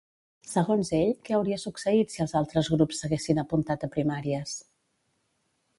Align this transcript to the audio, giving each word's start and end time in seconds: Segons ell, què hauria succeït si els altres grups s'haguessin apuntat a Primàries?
Segons 0.51 0.89
ell, 0.99 1.11
què 1.27 1.35
hauria 1.39 1.59
succeït 1.65 2.15
si 2.15 2.23
els 2.25 2.33
altres 2.41 2.73
grups 2.77 3.01
s'haguessin 3.03 3.45
apuntat 3.45 3.87
a 3.89 3.95
Primàries? 3.97 4.57